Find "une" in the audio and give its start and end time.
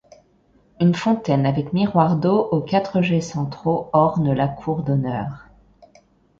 0.79-0.95